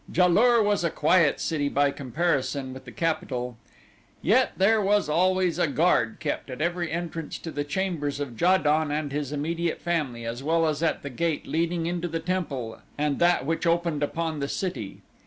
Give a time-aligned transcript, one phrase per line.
[0.11, 3.55] Ja lur was a quiet city by comparison with the capital,
[4.23, 8.57] yet there was always a guard kept at every entrance to the chambers of Ja
[8.57, 12.79] don and his immediate family as well as at the gate leading into the temple
[12.97, 15.03] and that which opened upon the city.